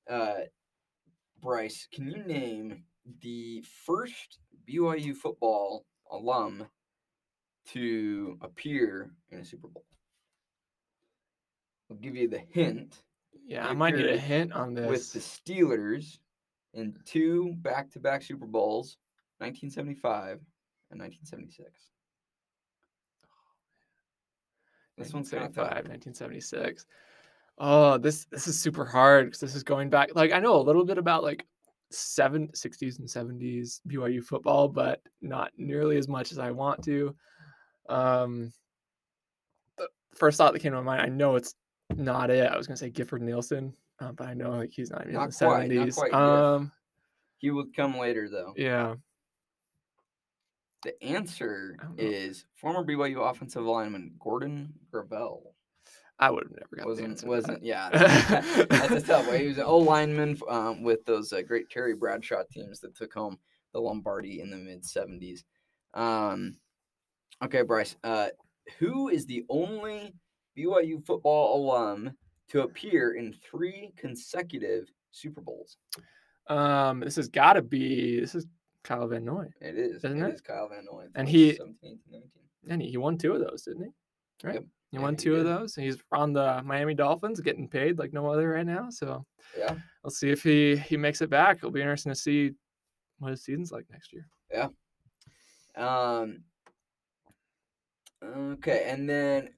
[0.10, 0.45] uh,
[1.41, 2.86] Bryce, can you name
[3.21, 6.65] the first BYU football alum
[7.73, 9.83] to appear in a Super Bowl?
[11.91, 13.03] I'll give you the hint.
[13.47, 14.89] Yeah, I might need a hint on this.
[14.89, 16.19] with the Steelers
[16.73, 18.97] in two back-to-back Super Bowls,
[19.39, 20.41] 1975
[20.91, 21.91] and 1976.
[24.97, 26.86] This one's kind of 1975, 1976.
[27.60, 30.10] Oh, this this is super hard because this is going back.
[30.13, 31.45] Like I know a little bit about like
[31.89, 37.15] seven 60s and 70s BYU football, but not nearly as much as I want to.
[37.88, 38.51] Um,
[39.77, 41.55] the first thought that came to my mind, I know it's
[41.95, 42.50] not it.
[42.52, 45.23] I was gonna say Gifford Nielsen, uh, but I know like he's not even Not
[45.23, 45.95] in the 70s.
[45.95, 46.19] quite Giff.
[46.19, 46.71] um,
[47.38, 48.54] He would come later, though.
[48.58, 48.95] yeah,
[50.84, 52.04] The answer I don't know.
[52.04, 55.41] is former BYU offensive lineman Gordon Gravelle.
[56.19, 57.63] I would have never got the Wasn't to wasn't that.
[57.63, 57.89] yeah.
[58.69, 59.39] That's a tough one.
[59.39, 63.13] He was an O lineman um, with those uh, great Terry Bradshaw teams that took
[63.13, 63.38] home
[63.73, 65.41] the Lombardi in the mid '70s.
[65.93, 66.58] Um,
[67.43, 67.95] okay, Bryce.
[68.04, 68.30] Uh,
[68.80, 70.15] who is the only
[70.58, 72.12] BYU football alum
[72.50, 75.78] to appear in three consecutive Super Bowls?
[76.48, 78.48] Um, this has got to be this is
[78.84, 79.98] Kyle Van Noy, It is.
[80.04, 80.34] Isn't it it?
[80.36, 81.06] is Kyle Van Noy.
[81.15, 82.00] And he- 17,
[82.70, 84.48] and he, he won two of those, didn't he?
[84.48, 84.56] Right.
[84.56, 84.63] Yep.
[84.91, 85.76] He Yeah, won he two of those.
[85.76, 88.89] and He's on the Miami Dolphins, getting paid like no other right now.
[88.89, 89.26] So
[89.58, 89.76] Yeah.
[90.04, 91.58] we'll see if he he makes it back.
[91.58, 92.52] It'll be interesting to see
[93.20, 94.26] what his season's like next year.
[94.50, 94.70] Yeah.
[95.76, 96.43] Um.
[98.24, 99.50] Okay, and then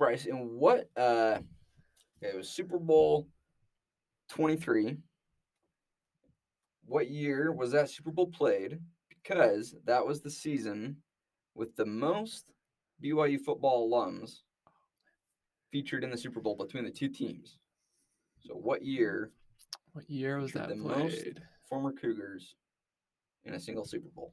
[0.00, 0.88] Bryce, in what?
[0.96, 1.40] Uh,
[2.22, 3.28] it was Super Bowl
[4.30, 4.96] twenty three.
[6.86, 8.80] What year was that Super Bowl played?
[9.10, 10.96] Because that was the season
[11.54, 12.46] with the most
[13.04, 14.38] BYU football alums
[15.70, 17.58] featured in the Super Bowl between the two teams.
[18.40, 19.32] So, what year
[19.92, 21.28] What year was that the most-
[21.68, 22.56] former Cougars
[23.44, 24.32] in a single Super Bowl?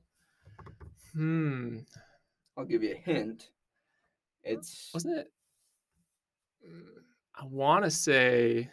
[1.11, 1.79] Hmm.
[2.55, 3.49] I'll give you a hint.
[4.43, 5.27] It's Wasn't it?
[7.35, 8.69] I want to say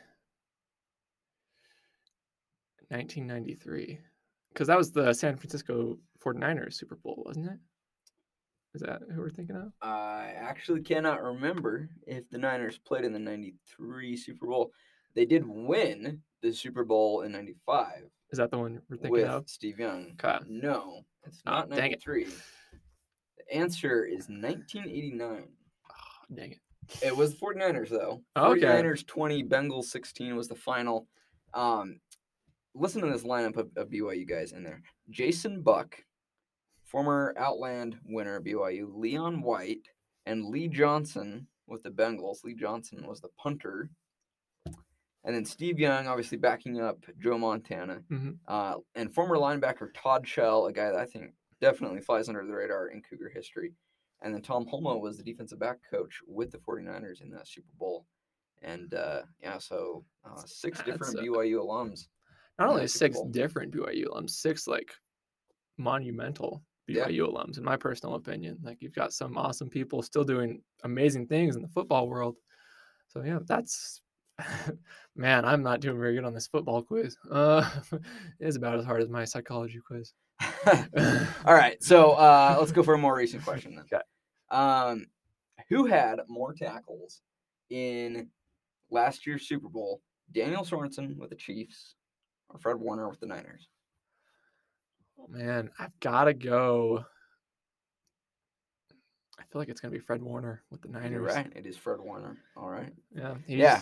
[2.88, 3.98] 1993
[4.52, 7.58] because that was the San Francisco 49ers Super Bowl, wasn't it?
[8.74, 9.72] Is that who we're thinking of?
[9.82, 14.72] I actually cannot remember if the Niners played in the 93 Super Bowl.
[15.14, 18.02] They did win the Super Bowl in 95
[18.32, 19.48] Is that the one we're thinking with of?
[19.48, 20.16] Steve Young.
[20.24, 20.38] Okay.
[20.48, 21.80] No, it's Ah, not it.
[21.80, 22.24] 93.
[22.24, 25.44] The answer is 1989.
[25.90, 26.58] Oh, dang it.
[27.02, 28.22] It was 49ers though.
[28.36, 28.60] Okay.
[28.66, 31.06] 49ers 20, Bengals 16 was the final.
[31.52, 32.00] Um,
[32.74, 34.82] listen to this lineup of, of BYU guys in there.
[35.10, 35.96] Jason Buck,
[36.84, 39.88] former Outland winner BYU, Leon White,
[40.26, 42.44] and Lee Johnson with the Bengals.
[42.44, 43.90] Lee Johnson was the punter.
[45.26, 48.02] And then Steve Young, obviously backing up Joe Montana.
[48.10, 48.36] Mhm.
[48.46, 52.52] Uh, and former linebacker Todd Shell, a guy that I think definitely flies under the
[52.52, 53.72] radar in Cougar history.
[54.22, 57.68] And then Tom Holmoe was the defensive back coach with the 49ers in that Super
[57.78, 58.06] Bowl.
[58.62, 62.06] And uh, yeah, so uh, six That's different a- BYU alums.
[62.58, 63.28] Not only six Bowl.
[63.30, 64.92] different BYU alums, six like
[65.76, 67.06] monumental Yeah.
[67.08, 68.58] BYU alums, in my personal opinion.
[68.62, 72.36] Like you've got some awesome people still doing amazing things in the football world.
[73.08, 74.00] So yeah, that's
[75.16, 77.16] man, I'm not doing very good on this football quiz.
[77.30, 78.00] Uh, it
[78.40, 80.12] is about as hard as my psychology quiz.
[81.44, 83.84] All right, so uh, let's go for a more recent question then.
[83.92, 84.02] Okay.
[84.50, 85.06] Um,
[85.68, 87.22] who had more tackles
[87.70, 88.28] in
[88.90, 90.00] last year's Super Bowl?
[90.32, 91.94] Daniel Sorensen with the Chiefs
[92.48, 93.68] or Fred Warner with the Niners?
[95.18, 97.04] Oh man, I've got to go.
[99.38, 101.10] I feel like it's gonna be Fred Warner with the Niners.
[101.10, 101.52] You're right.
[101.54, 102.38] It is Fred Warner.
[102.56, 102.92] All right.
[103.14, 103.34] Yeah.
[103.46, 103.80] Yeah.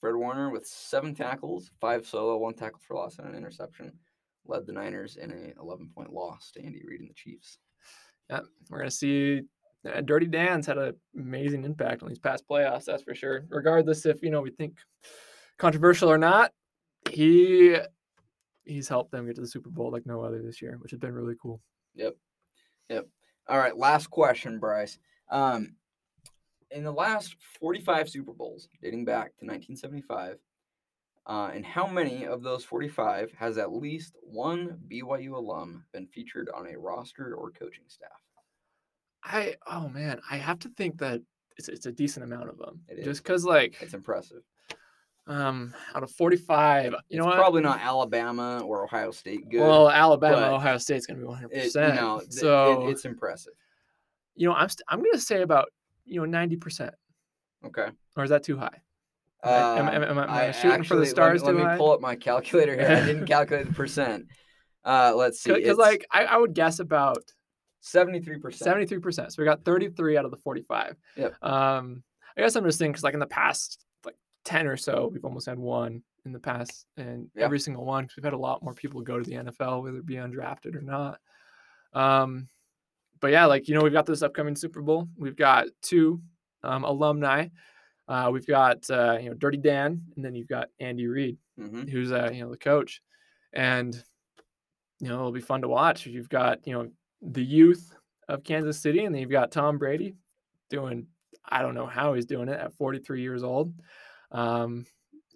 [0.00, 3.92] Fred Warner with seven tackles, five solo, one tackle for loss, and an interception,
[4.48, 7.58] led the Niners in a 11 point loss to Andy Reid and the Chiefs.
[8.30, 9.42] Yep, we're gonna see
[9.86, 12.84] uh, Dirty Dan's had an amazing impact on these past playoffs.
[12.84, 13.46] That's for sure.
[13.48, 14.78] Regardless if you know we think
[15.58, 16.52] controversial or not,
[17.10, 17.76] he
[18.64, 21.00] he's helped them get to the Super Bowl like no other this year, which has
[21.00, 21.60] been really cool.
[21.94, 22.16] Yep,
[22.88, 23.06] yep.
[23.48, 24.98] All right, last question, Bryce.
[25.30, 25.76] Um,
[26.70, 30.38] in the last 45 Super Bowls, dating back to 1975,
[31.26, 36.48] uh, and how many of those 45 has at least one BYU alum been featured
[36.54, 38.10] on a roster or coaching staff?
[39.24, 41.20] I oh man, I have to think that
[41.56, 42.80] it's, it's a decent amount of them.
[42.88, 44.42] It Just because like It's impressive.
[45.26, 47.34] um out of 45, you it's know what?
[47.36, 49.60] probably not Alabama or Ohio State good.
[49.62, 51.50] well, Alabama, Ohio State's gonna be 100.
[51.52, 53.54] it, you percent know, th- it- so it's impressive.
[54.36, 55.70] you know, I'm st- I'm gonna say about
[56.04, 56.94] you know 90 percent,
[57.64, 57.88] Okay.
[58.16, 58.80] or is that too high?
[59.44, 61.78] Am I- am- Um, am I- I shooting for the stars Let me, let me
[61.78, 62.86] pull up my calculator here.
[62.96, 64.26] I didn't calculate the percent.
[64.84, 65.52] Uh, let's see.
[65.52, 67.18] Because like I, I would guess about
[67.82, 68.54] 73%.
[68.54, 69.32] 73 percent.
[69.32, 70.96] So we got 33 out of the 45.
[71.16, 71.42] Yep.
[71.44, 72.02] Um,
[72.36, 75.24] I guess I'm just thinking because like in the past like 10 or so, we've
[75.24, 77.44] almost had one in the past, and Yeah.
[77.44, 79.98] every single one 'cause we've had a lot more people go to the NFL, whether
[79.98, 81.20] it be undrafted or not.
[81.92, 82.48] Um,
[83.20, 85.08] but yeah, like you know, we've got this upcoming Super Bowl.
[85.16, 86.20] We've got two
[86.64, 87.48] um, alumni.
[88.08, 91.84] Uh, we've got uh, you know Dirty Dan, and then you've got Andy Reid hmm
[91.84, 93.00] who's uh, you know the coach,
[93.52, 93.94] and
[95.00, 96.06] you know it'll be fun to watch.
[96.06, 96.88] You've got you know
[97.22, 97.94] the youth
[98.28, 100.16] of Kansas City, and then you've got Tom Brady
[100.70, 101.06] doing
[101.44, 103.72] I don't know how he's doing it at 43 years old.
[104.32, 104.86] Um,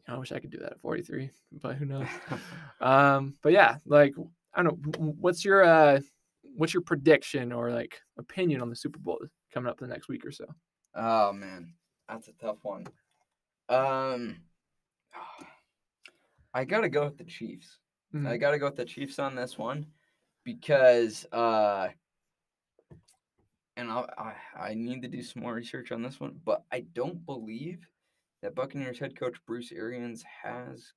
[0.09, 2.09] I wish I could do that at 43, but who knows?
[2.81, 4.15] um, but yeah, like
[4.55, 5.15] I don't know.
[5.21, 6.01] What's your uh,
[6.43, 9.21] what's your prediction or like opinion on the Super Bowl
[9.53, 10.47] coming up the next week or so?
[10.95, 11.73] oh man,
[12.11, 12.87] that's a tough one.
[13.69, 14.37] Um,
[16.55, 17.79] I gotta go with the Chiefs.
[18.13, 18.41] I Mhm.
[18.41, 19.87] gotta go with the Chiefs on this one
[20.45, 21.89] because uh
[23.77, 26.81] and I'll, I I need to do some more research on this one, but I
[26.81, 27.87] don't believe
[28.43, 30.93] that Buccaneers head coach Bruce Arians has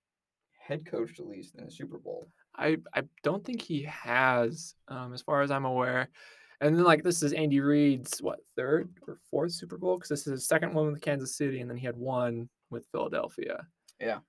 [0.60, 2.28] head coached at least in a Super Bowl.
[2.56, 6.10] I I don't think he has, um, as far as I'm aware.
[6.64, 10.22] And then like this is Andy Reid's what third or fourth Super Bowl because this
[10.22, 13.68] is his second one with Kansas City, and then he had one with Philadelphia.
[14.00, 14.20] Yeah.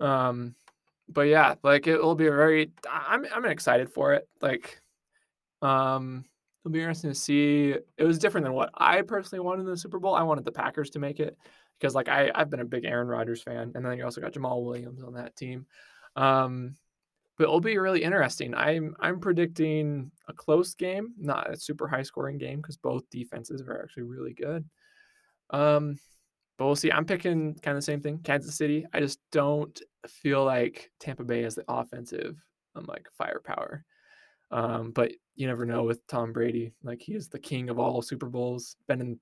[0.00, 0.56] Um,
[1.08, 2.72] but yeah, like it will be a very.
[2.90, 4.28] I'm I'm excited for it.
[4.40, 4.80] Like,
[5.62, 6.24] um,
[6.64, 7.76] it'll be interesting to see.
[7.96, 10.16] It was different than what I personally wanted in the Super Bowl.
[10.16, 11.38] I wanted the Packers to make it
[11.78, 14.32] because like I I've been a big Aaron Rodgers fan, and then you also got
[14.32, 15.66] Jamaal Williams on that team.
[16.16, 16.74] Um,
[17.36, 18.54] but it'll be really interesting.
[18.54, 23.62] I'm I'm predicting a close game, not a super high scoring game because both defenses
[23.62, 24.64] are actually really good.
[25.50, 25.98] Um,
[26.58, 26.90] but we'll see.
[26.90, 28.86] I'm picking kind of the same thing, Kansas City.
[28.92, 29.78] I just don't
[30.08, 32.36] feel like Tampa Bay has the offensive
[32.74, 33.84] um, like firepower.
[34.50, 36.72] Um, but you never know with Tom Brady.
[36.82, 39.20] Like he is the king of all Super Bowls, been in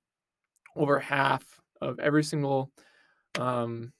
[0.76, 1.44] over half
[1.80, 2.70] of every single
[3.38, 3.92] um,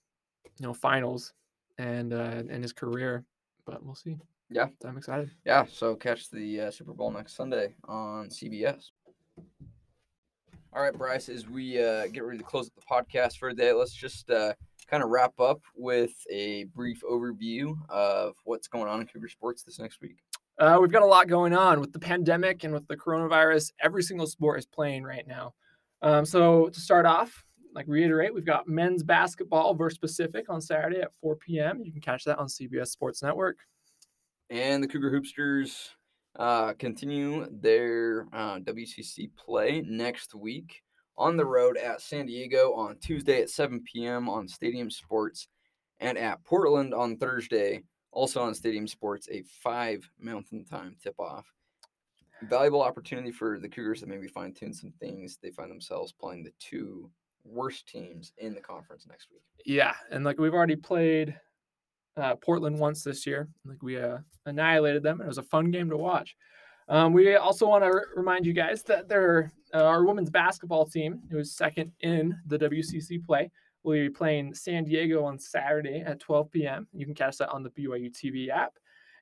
[0.59, 1.33] you know finals
[1.79, 3.25] and uh, in his career.
[3.67, 4.17] But we'll see.
[4.51, 4.69] Yeah.
[4.85, 5.31] I'm excited.
[5.45, 8.91] Yeah, so catch the uh, Super Bowl next Sunday on CBS.
[10.73, 13.63] All right, Bryce, as we uh, get ready to close up the podcast for the
[13.63, 14.55] day, let's just uh,
[14.89, 19.63] kind of wrap up with a brief overview of what's going on in Cougar sports
[19.63, 20.17] this next week.
[20.59, 23.73] Uh, we've got a lot going on with the pandemic and with the coronavirus.
[23.81, 25.55] Every single sport is playing right now.
[26.03, 27.45] Um, so to start off,
[27.75, 31.83] like reiterate, we've got men's basketball versus Pacific on Saturday at 4 p.m.
[31.85, 33.59] You can catch that on CBS Sports Network.
[34.51, 35.89] And the Cougar Hoopsters
[36.39, 40.83] uh, continue their uh, WCC play next week
[41.17, 44.29] on the road at San Diego on Tuesday at 7 p.m.
[44.29, 45.49] on Stadium Sports
[46.01, 51.47] and at Portland on Thursday, also on Stadium Sports, a 5 Mountain Time tip off.
[52.43, 55.39] Valuable opportunity for the Cougars to maybe fine tune some things.
[55.41, 57.11] They find themselves playing the two
[57.45, 59.43] worst teams in the conference next week.
[59.65, 61.37] Yeah, and like we've already played
[62.17, 63.49] uh, Portland once this year.
[63.65, 66.37] Like we uh, annihilated them, and it was a fun game to watch.
[66.89, 70.87] Um, we also want to r- remind you guys that there, uh, our women's basketball
[70.87, 73.51] team, who is second in the WCC play,
[73.83, 76.87] will be playing San Diego on Saturday at 12 p.m.
[76.93, 78.75] You can catch that on the BYU TV app.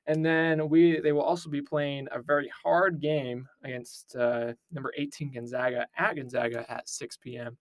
[0.05, 4.91] And then we they will also be playing a very hard game against uh, number
[4.97, 7.57] 18 Gonzaga at Gonzaga at 6 p.m.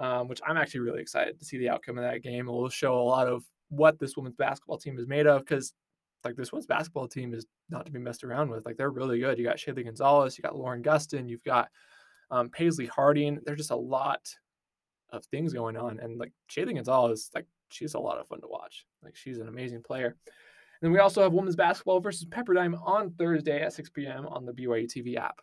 [0.00, 2.48] Um, which I'm actually really excited to see the outcome of that game.
[2.48, 5.74] It will show a lot of what this women's basketball team is made of because
[6.24, 8.66] like this women's basketball team is not to be messed around with.
[8.66, 9.38] Like they're really good.
[9.38, 11.68] You got Shaylee Gonzalez, you got Lauren Gustin, you've got
[12.30, 13.40] um, Paisley Harding.
[13.44, 14.22] There's just a lot
[15.10, 16.00] of things going on.
[16.00, 18.86] And like Shaylee Gonzalez, like she's a lot of fun to watch.
[19.02, 20.06] Like she's an amazing player.
[20.06, 20.14] And
[20.88, 24.26] then we also have women's basketball versus Pepperdine on Thursday at 6 p.m.
[24.26, 25.40] on the BYU TV app.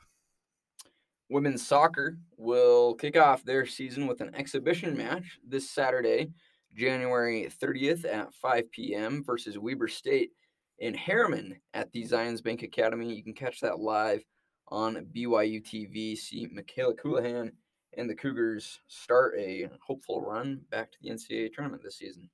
[1.29, 6.29] Women's soccer will kick off their season with an exhibition match this Saturday,
[6.73, 9.23] January 30th at 5 p.m.
[9.25, 10.31] versus Weber State
[10.79, 13.13] in Herriman at the Zions Bank Academy.
[13.13, 14.23] You can catch that live
[14.69, 16.17] on BYU TV.
[16.17, 17.51] See Mikayla Colohan
[17.97, 22.29] and the Cougars start a hopeful run back to the NCAA tournament this season.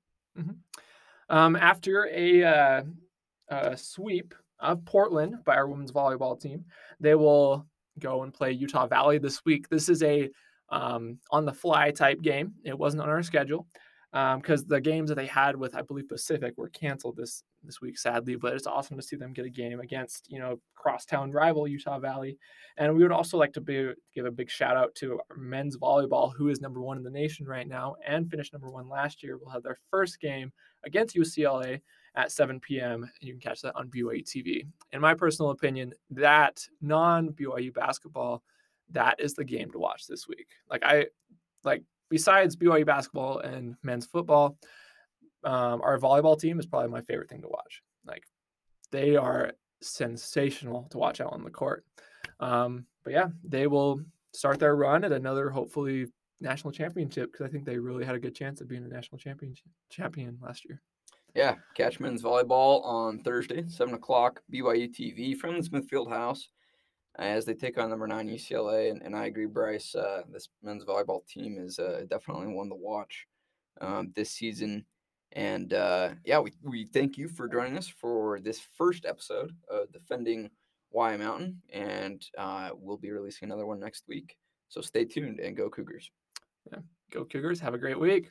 [1.30, 2.84] Um, after a, uh,
[3.48, 6.66] a sweep of Portland by our women's volleyball team,
[7.00, 7.66] they will
[8.00, 9.70] go and play Utah Valley this week.
[9.70, 10.30] This is a
[10.70, 12.54] um, on the fly type game.
[12.64, 13.68] It wasn't on our schedule
[14.12, 17.82] because um, the games that they had with I believe Pacific were canceled this this
[17.82, 18.36] week, sadly.
[18.36, 22.00] But it's awesome to see them get a game against you know crosstown rival Utah
[22.00, 22.38] Valley.
[22.78, 26.34] And we would also like to be, give a big shout out to men's volleyball,
[26.36, 29.38] who is number one in the nation right now and finished number one last year.
[29.38, 30.52] Will have their first game
[30.86, 31.82] against UCLA
[32.16, 33.04] at 7 p.m.
[33.04, 34.68] And you can catch that on BYU TV.
[34.92, 38.44] In my personal opinion, that non BYU basketball,
[38.92, 40.48] that is the game to watch this week.
[40.70, 41.08] Like I
[41.64, 44.58] like besides BYU basketball and men's football,
[45.44, 47.82] um, our volleyball team is probably my favorite thing to watch.
[48.06, 48.24] Like
[48.92, 51.84] they are sensational to watch out on the court.
[52.40, 54.02] Um, but yeah, they will
[54.34, 56.08] start their run at another hopefully
[56.40, 59.18] national championship because I think they really had a good chance of being a national
[59.18, 59.56] champion
[59.90, 60.82] champion last year.
[61.36, 66.48] Yeah, catch men's volleyball on Thursday, seven o'clock, BYU TV from the Smith Fieldhouse
[67.18, 68.92] as they take on number nine UCLA.
[68.92, 69.96] And, and I agree, Bryce.
[69.96, 73.28] Uh, this men's volleyball team is uh, definitely one to watch
[73.82, 74.86] um, this season.
[75.32, 79.92] And uh, yeah, we, we thank you for joining us for this first episode of
[79.92, 80.52] Defending
[80.92, 81.62] Y Mountain.
[81.72, 84.36] And uh, we'll be releasing another one next week.
[84.70, 86.12] So stay tuned and go Cougars.
[86.72, 86.80] Yeah,
[87.12, 87.60] go Cougars.
[87.60, 88.30] Have a great week.